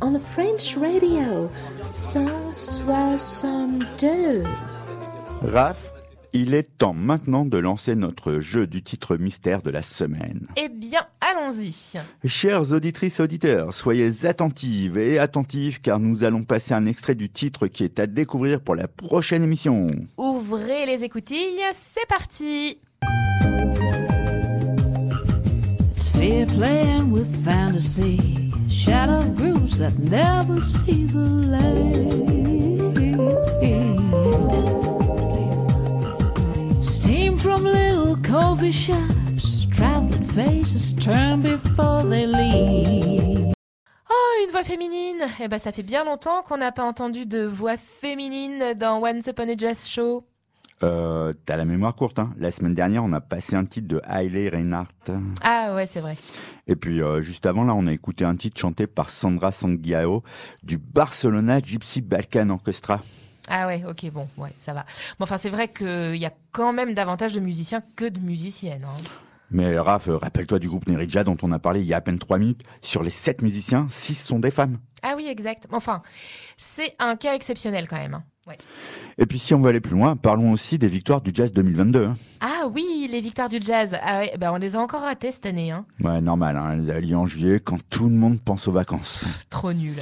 [0.00, 1.50] On the French radio.
[1.90, 4.44] 162.
[5.42, 5.92] Raph,
[6.32, 10.48] il est temps maintenant de lancer notre jeu du titre mystère de la semaine.
[10.56, 12.00] Eh bien, allons-y.
[12.26, 17.30] Chères auditrices et auditeurs, soyez attentives et attentifs car nous allons passer un extrait du
[17.30, 19.86] titre qui est à découvrir pour la prochaine émission.
[20.16, 22.78] Ouvrez les écoutilles, c'est parti.
[26.18, 28.18] Fear playing with fantasy.
[28.68, 31.18] Shadow grooves that never see the
[31.54, 32.18] light.
[36.82, 39.66] Steam from little coffee shops.
[39.70, 43.54] Traveling faces turn before they leave.
[44.10, 47.44] Oh, une voix féminine Eh ben, ça fait bien longtemps qu'on n'a pas entendu de
[47.44, 50.24] voix féminine dans Once Upon a Jazz Show.
[50.82, 54.00] Euh, T'as la mémoire courte, hein La semaine dernière, on a passé un titre de
[54.08, 54.92] Hailey Reinhardt.
[55.42, 56.16] Ah ouais, c'est vrai.
[56.66, 60.22] Et puis, euh, juste avant, là, on a écouté un titre chanté par Sandra Sangiao
[60.62, 63.00] du Barcelona Gypsy Balkan Orchestra.
[63.48, 64.84] Ah ouais, ok, bon, ouais, ça va.
[65.18, 68.84] Bon, enfin, c'est vrai qu'il y a quand même davantage de musiciens que de musiciennes.
[68.84, 69.02] hein.
[69.50, 72.00] Mais Raph, euh, rappelle-toi du groupe Nerija dont on a parlé il y a à
[72.02, 72.62] peine trois minutes.
[72.82, 74.78] Sur les sept musiciens, six sont des femmes.
[75.02, 75.66] Ah oui, exact.
[75.72, 76.02] Enfin,
[76.58, 78.12] c'est un cas exceptionnel quand même.
[78.14, 78.24] hein.
[78.48, 78.56] Ouais.
[79.18, 82.04] Et puis, si on veut aller plus loin, parlons aussi des victoires du jazz 2022.
[82.06, 82.16] hein.
[82.40, 83.96] Ah oui, les victoires du jazz.
[84.02, 85.70] Ah ouais, ben on les a encore ratées cette année.
[85.70, 85.84] Hein.
[86.00, 89.26] Ouais, normal, hein, elles a lieu en juillet quand tout le monde pense aux vacances.
[89.50, 89.96] Trop nul.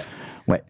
[0.49, 0.63] Ouais.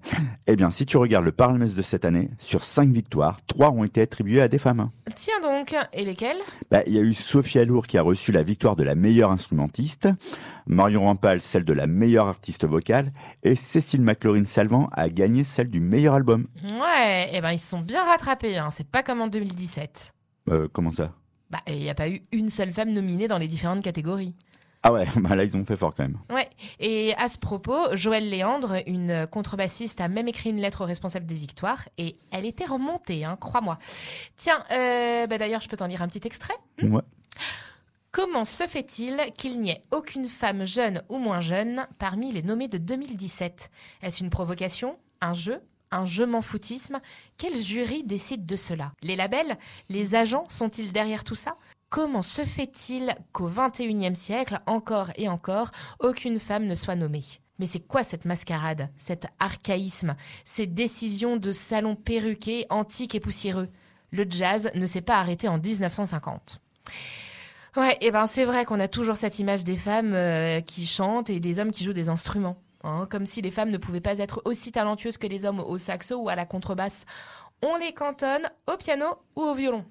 [0.46, 3.84] Eh bien, si tu regardes le palmarès de cette année, sur cinq victoires, trois ont
[3.84, 4.90] été attribuées à des femmes.
[5.14, 6.38] Tiens donc, et lesquelles?
[6.70, 9.30] Bah, il y a eu Sophie Alour qui a reçu la victoire de la meilleure
[9.30, 10.08] instrumentiste,
[10.66, 13.12] Marion Rampal celle de la meilleure artiste vocale,
[13.42, 16.46] et Cécile McLaurin-Salvant a gagné celle du meilleur album.
[16.64, 18.56] Ouais, et ben ils se sont bien rattrapés.
[18.56, 18.70] Hein.
[18.72, 20.12] C'est pas comme en 2017.
[20.50, 21.12] Euh, comment ça?
[21.50, 24.34] Bah, il n'y a pas eu une seule femme nominée dans les différentes catégories.
[24.82, 26.18] Ah ouais, bah là ils ont fait fort quand même.
[26.32, 26.45] Ouais.
[26.80, 31.26] Et à ce propos, Joëlle Léandre, une contrebassiste, a même écrit une lettre au responsable
[31.26, 33.78] des victoires et elle était remontée, hein, crois-moi.
[34.36, 36.56] Tiens, euh, bah d'ailleurs, je peux t'en lire un petit extrait.
[36.82, 37.02] Ouais.
[38.12, 42.68] Comment se fait-il qu'il n'y ait aucune femme jeune ou moins jeune parmi les nommés
[42.68, 43.70] de 2017
[44.02, 45.60] Est-ce une provocation Un jeu
[45.92, 46.98] un je m'en foutisme?
[47.38, 48.92] Quel jury décide de cela?
[49.02, 49.56] Les labels
[49.88, 51.56] Les agents sont-ils derrière tout ça?
[51.96, 57.24] Comment se fait-il qu'au XXIe siècle, encore et encore, aucune femme ne soit nommée?
[57.58, 63.70] Mais c'est quoi cette mascarade, cet archaïsme, ces décisions de salon perruqués, antiques et poussiéreux?
[64.10, 66.60] Le jazz ne s'est pas arrêté en 1950.
[67.78, 71.30] Ouais, et ben c'est vrai qu'on a toujours cette image des femmes euh, qui chantent
[71.30, 72.58] et des hommes qui jouent des instruments.
[72.84, 75.78] hein, comme si les femmes ne pouvaient pas être aussi talentueuses que les hommes au
[75.78, 77.06] saxo ou à la contrebasse.
[77.62, 79.86] On les cantonne au piano ou au violon.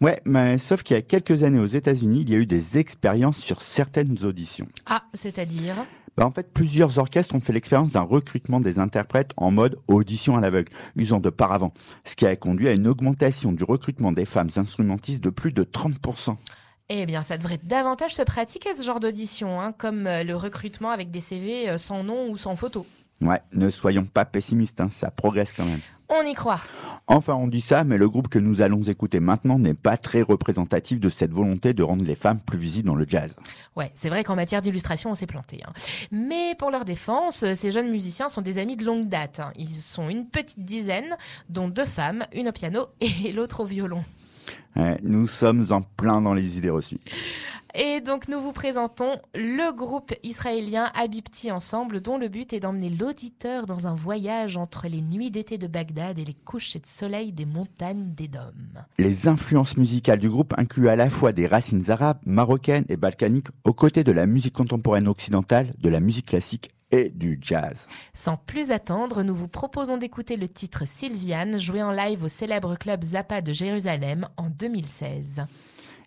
[0.00, 2.76] Ouais, mais sauf qu'il y a quelques années aux États-Unis, il y a eu des
[2.76, 4.68] expériences sur certaines auditions.
[4.84, 5.74] Ah, c'est-à-dire?
[6.16, 10.36] Bah, en fait, plusieurs orchestres ont fait l'expérience d'un recrutement des interprètes en mode audition
[10.36, 11.72] à l'aveugle, usant de paravent,
[12.04, 15.64] ce qui a conduit à une augmentation du recrutement des femmes instrumentistes de plus de
[15.64, 16.36] 30%.
[16.88, 20.90] Eh bien, ça devrait davantage se pratiquer ce genre d'audition, hein, comme euh, le recrutement
[20.90, 22.86] avec des CV euh, sans nom ou sans photo.
[23.20, 25.80] Ouais, ne soyons pas pessimistes, hein, ça progresse quand même.
[26.08, 26.60] On y croit.
[27.08, 30.22] Enfin, on dit ça, mais le groupe que nous allons écouter maintenant n'est pas très
[30.22, 33.36] représentatif de cette volonté de rendre les femmes plus visibles dans le jazz.
[33.74, 35.62] Ouais, c'est vrai qu'en matière d'illustration, on s'est planté.
[35.66, 35.72] hein.
[36.12, 39.40] Mais pour leur défense, ces jeunes musiciens sont des amis de longue date.
[39.40, 39.52] hein.
[39.56, 41.16] Ils sont une petite dizaine,
[41.48, 44.04] dont deux femmes, une au piano et l'autre au violon.
[44.76, 47.00] Ouais, nous sommes en plein dans les idées reçues.
[47.78, 52.88] Et donc nous vous présentons le groupe israélien Habibti Ensemble, dont le but est d'emmener
[52.88, 57.32] l'auditeur dans un voyage entre les nuits d'été de Bagdad et les couchers de soleil
[57.32, 58.54] des montagnes d'Édom.
[58.98, 63.48] Les influences musicales du groupe incluent à la fois des racines arabes, marocaines et balkaniques,
[63.64, 67.88] aux côtés de la musique contemporaine occidentale, de la musique classique et du jazz.
[68.14, 72.76] Sans plus attendre, nous vous proposons d'écouter le titre Sylviane, joué en live au célèbre
[72.76, 75.44] club Zappa de Jérusalem en 2016.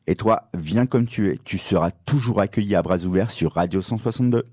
[0.08, 3.82] Et toi, viens comme tu es, tu seras toujours accueilli à bras ouverts sur Radio
[3.82, 4.46] 162.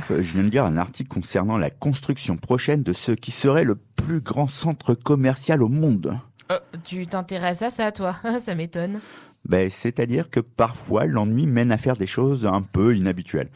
[0.00, 3.74] Je viens de lire un article concernant la construction prochaine de ce qui serait le
[3.74, 6.18] plus grand centre commercial au monde.
[6.50, 8.16] Euh, tu t'intéresses à ça, toi?
[8.38, 9.00] Ça m'étonne.
[9.46, 13.50] Ben, c'est-à-dire que parfois l'ennui mène à faire des choses un peu inhabituelles.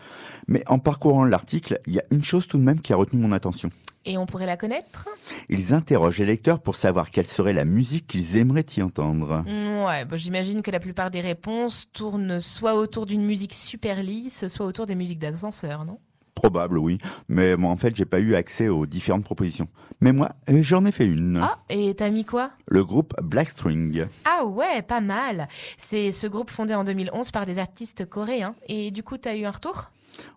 [0.47, 3.21] Mais en parcourant l'article, il y a une chose tout de même qui a retenu
[3.21, 3.71] mon attention.
[4.05, 5.09] Et on pourrait la connaître?
[5.49, 9.45] Ils interrogent les lecteurs pour savoir quelle serait la musique qu'ils aimeraient y entendre.
[9.47, 14.03] Mm, Ouais, bah, j'imagine que la plupart des réponses tournent soit autour d'une musique super
[14.03, 15.99] lisse, soit autour des musiques d'ascenseur, non?
[16.39, 16.99] Probable, oui.
[17.29, 19.67] Mais moi, en fait, j'ai pas eu accès aux différentes propositions.
[20.01, 21.41] Mais moi, euh, j'en ai fait une.
[21.43, 22.53] Ah, et t'as mis quoi?
[22.69, 24.07] Le groupe Blackstring.
[24.25, 25.49] Ah ouais, pas mal.
[25.79, 28.55] C'est ce groupe fondé en 2011 par des artistes coréens.
[28.69, 29.91] Et du coup, t'as eu un retour?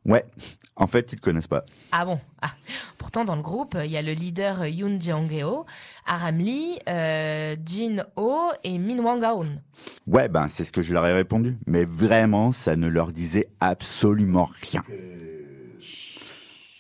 [0.05, 0.25] Ouais.
[0.75, 1.65] En fait, ils connaissent pas.
[1.91, 2.19] Ah bon?
[2.41, 2.49] Ah.
[2.97, 5.65] Pourtant, dans le groupe, il y a le leader Yoon Jong-heo,
[6.07, 9.61] Aram Lee, euh, Jin Ho et Min Wang-gaon.
[10.07, 11.57] Ouais, ben, c'est ce que je leur ai répondu.
[11.67, 14.83] Mais vraiment, ça ne leur disait absolument rien.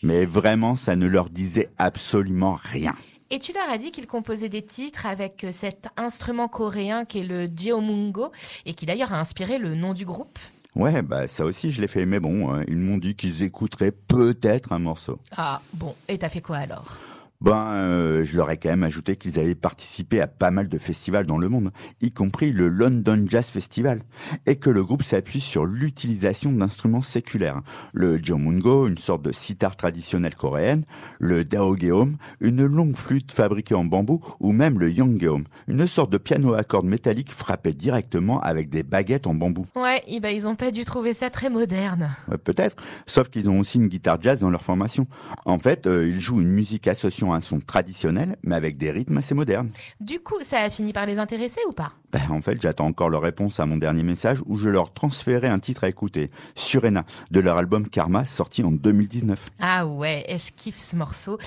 [0.03, 2.95] Mais vraiment, ça ne leur disait absolument rien.
[3.29, 7.23] Et tu leur as dit qu'ils composaient des titres avec cet instrument coréen qui est
[7.23, 8.31] le jeomungo
[8.65, 10.37] et qui d'ailleurs a inspiré le nom du groupe.
[10.75, 13.91] Ouais, bah ça aussi je l'ai fait, mais bon, euh, ils m'ont dit qu'ils écouteraient
[13.91, 15.19] peut-être un morceau.
[15.35, 16.97] Ah bon, et t'as fait quoi alors?
[17.41, 20.77] Ben, euh, je leur ai quand même ajouté qu'ils avaient participé à pas mal de
[20.77, 24.03] festivals dans le monde, y compris le London Jazz Festival,
[24.45, 27.61] et que le groupe s'appuie sur l'utilisation d'instruments séculaires.
[27.93, 30.83] Le jeomungo, une sorte de sitar traditionnelle coréenne,
[31.19, 36.19] le daogeum, une longue flûte fabriquée en bambou, ou même le yonggeum, une sorte de
[36.19, 39.65] piano à cordes métalliques frappé directement avec des baguettes en bambou.
[39.75, 42.11] Ouais, et ben ils ont pas dû trouver ça très moderne.
[42.31, 42.75] Euh, Peut-être,
[43.07, 45.07] sauf qu'ils ont aussi une guitare jazz dans leur formation.
[45.45, 49.17] En fait, euh, ils jouent une musique associant un son traditionnel, mais avec des rythmes
[49.17, 49.69] assez modernes.
[49.99, 51.93] Du coup, ça a fini par les intéresser ou pas?
[52.11, 55.47] Ben, en fait, j'attends encore leur réponse à mon dernier message où je leur transférais
[55.47, 59.45] un titre à écouter, Surena, de leur album Karma, sorti en 2019.
[59.59, 61.37] Ah ouais, et je kiffe ce morceau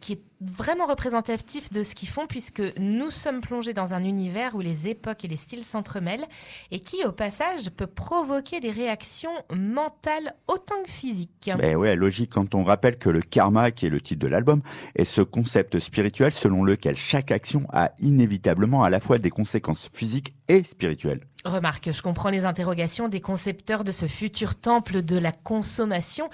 [0.00, 4.54] qui est vraiment représentatif de ce qu'ils font puisque nous sommes plongés dans un univers
[4.54, 6.26] où les époques et les styles s'entremêlent
[6.70, 11.50] et qui au passage peut provoquer des réactions mentales autant que physiques.
[11.58, 14.62] Ben ouais, logique quand on rappelle que le karma, qui est le titre de l'album,
[14.96, 19.90] est ce concept spirituel selon lequel chaque action a inévitablement à la fois des conséquences
[19.92, 21.20] physiques et spirituelles.
[21.44, 26.28] Remarque, je comprends les interrogations des concepteurs de ce futur temple de la consommation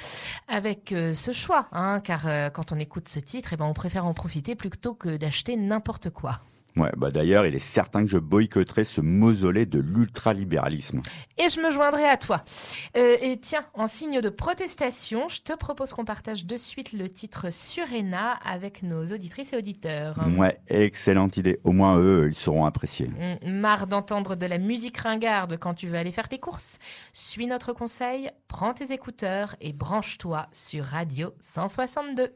[0.49, 3.73] avec euh, ce choix, hein, car euh, quand on écoute ce titre, eh ben, on
[3.73, 6.41] préfère en profiter plutôt que d'acheter n'importe quoi.
[6.77, 11.01] Ouais, bah d'ailleurs, il est certain que je boycotterai ce mausolée de l'ultralibéralisme.
[11.39, 12.45] Et je me joindrai à toi.
[12.97, 17.09] Euh, et tiens, en signe de protestation, je te propose qu'on partage de suite le
[17.09, 20.17] titre Surena avec nos auditrices et auditeurs.
[20.37, 21.59] Ouais, excellente idée.
[21.65, 23.11] Au moins, eux, ils seront appréciés.
[23.45, 26.79] Marre d'entendre de la musique ringarde quand tu veux aller faire tes courses
[27.13, 32.35] Suis notre conseil, prends tes écouteurs et branche-toi sur Radio 162.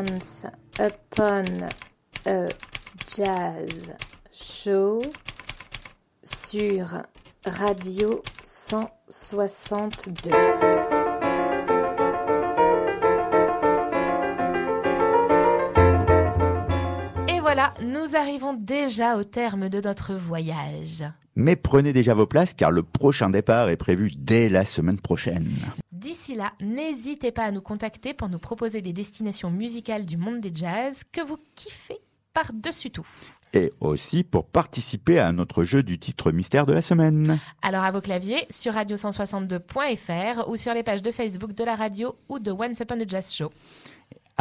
[0.00, 1.68] Upon
[2.24, 2.48] a
[3.06, 3.94] Jazz
[4.32, 5.02] Show
[6.22, 7.02] sur
[7.44, 10.30] Radio 162.
[17.28, 21.04] Et voilà, nous arrivons déjà au terme de notre voyage.
[21.36, 25.50] Mais prenez déjà vos places car le prochain départ est prévu dès la semaine prochaine.
[26.00, 30.40] D'ici là, n'hésitez pas à nous contacter pour nous proposer des destinations musicales du monde
[30.40, 31.98] des jazz que vous kiffez
[32.32, 33.06] par-dessus tout.
[33.52, 37.38] Et aussi pour participer à notre jeu du titre mystère de la semaine.
[37.60, 42.16] Alors à vos claviers sur radio162.fr ou sur les pages de Facebook de la radio
[42.30, 43.50] ou de Once Upon a Jazz Show.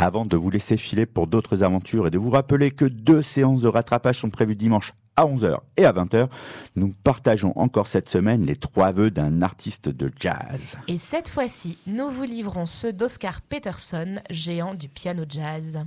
[0.01, 3.59] Avant de vous laisser filer pour d'autres aventures et de vous rappeler que deux séances
[3.59, 6.29] de rattrapage sont prévues dimanche à 11h et à 20h,
[6.77, 10.77] nous partageons encore cette semaine les trois vœux d'un artiste de jazz.
[10.87, 15.81] Et cette fois-ci, nous vous livrons ceux d'Oscar Peterson, géant du piano jazz.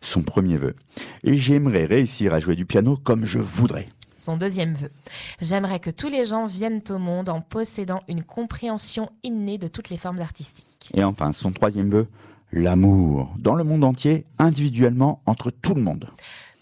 [0.00, 0.74] Son premier vœu.
[1.22, 3.86] Et j'aimerais réussir à jouer du piano comme je voudrais.
[4.18, 4.90] Son deuxième vœu.
[5.40, 9.88] J'aimerais que tous les gens viennent au monde en possédant une compréhension innée de toutes
[9.88, 10.66] les formes artistiques.
[10.94, 12.08] Et enfin, son troisième vœu,
[12.52, 16.08] l'amour, dans le monde entier, individuellement, entre tout le monde.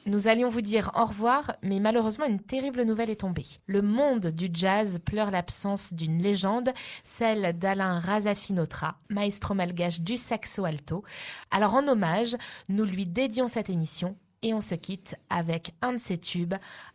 [0.07, 3.47] Nous allions vous dire au revoir, mais malheureusement une terrible nouvelle est tombée.
[3.67, 6.71] Le monde du jazz pleure l'absence d'une légende,
[7.05, 11.05] celle d'Alain Razafinotra, maestro malgache du saxo alto.
[11.51, 12.37] Alors en hommage,
[12.69, 16.55] nous lui dédions cette émission et on se quitte avec un de ses tubes,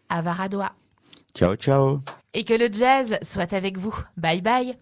[0.09, 0.73] Avaradoa.
[1.35, 1.99] Ciao, ciao
[2.33, 3.95] Et que le jazz soit avec vous.
[4.17, 4.75] Bye bye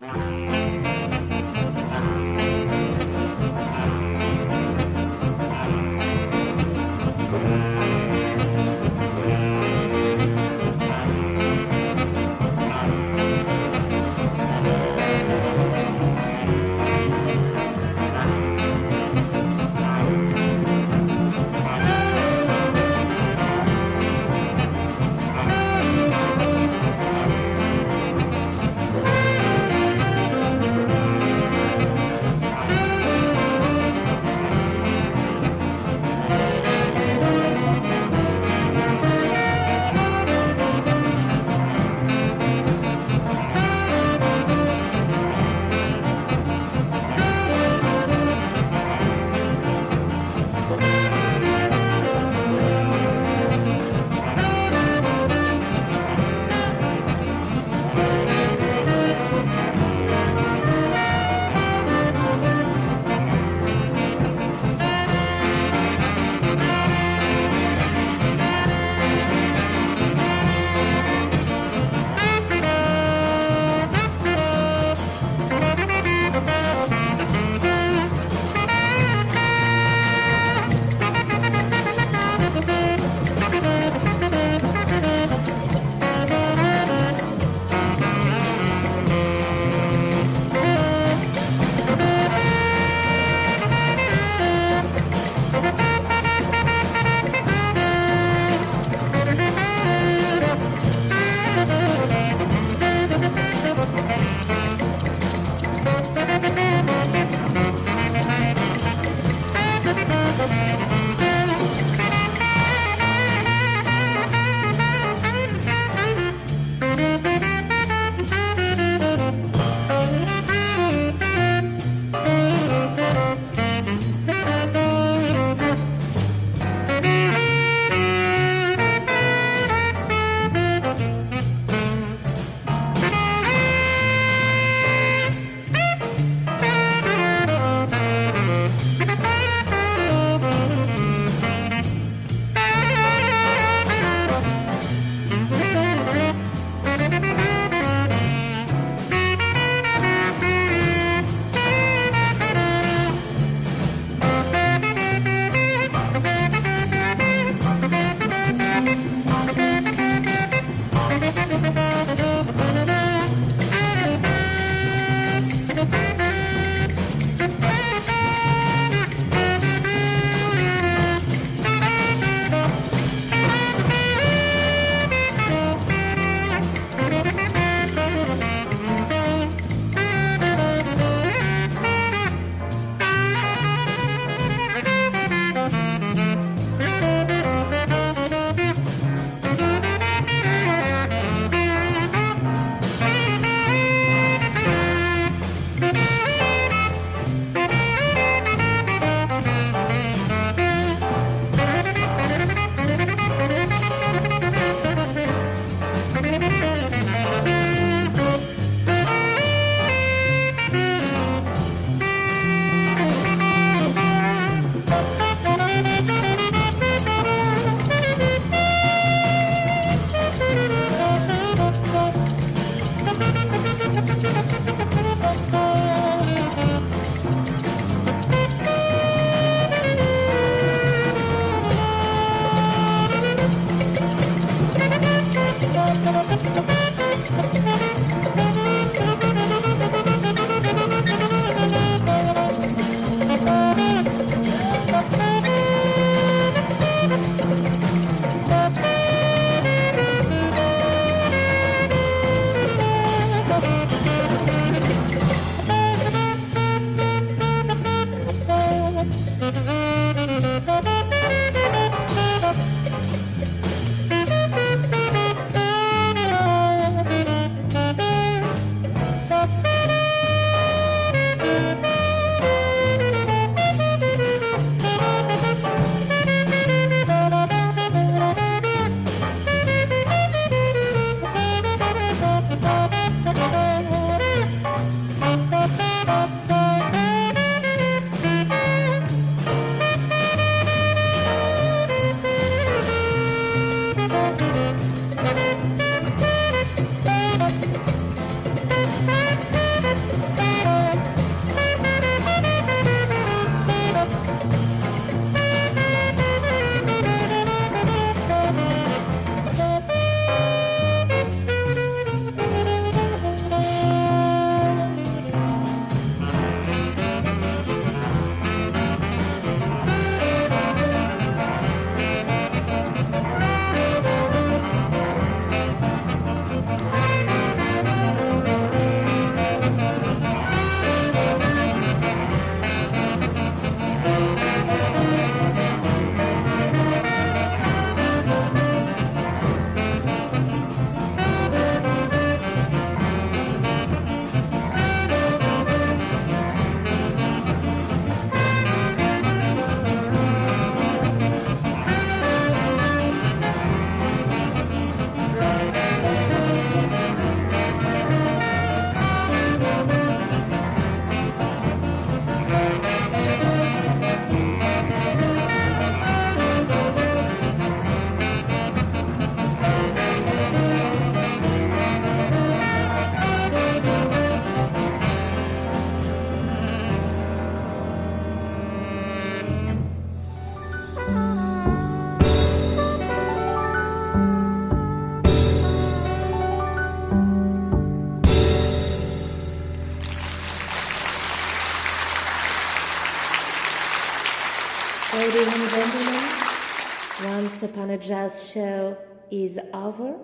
[397.44, 398.98] Once Upon a Jazz show
[399.30, 400.16] is over.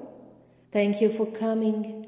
[0.72, 1.99] Thank you for coming